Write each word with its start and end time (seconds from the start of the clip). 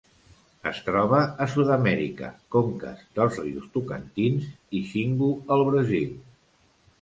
Es 0.69 0.77
troba 0.85 1.17
a 1.43 1.45
Sud-amèrica: 1.55 2.29
conques 2.55 3.03
dels 3.19 3.37
rius 3.43 3.69
Tocantins 3.77 4.49
i 4.81 4.83
Xingu 4.95 5.31
al 5.59 5.65
Brasil. 5.71 6.11